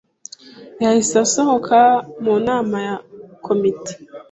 [0.83, 1.79] Yahise asohoka
[2.23, 2.95] mu nama ya
[3.45, 3.93] komite.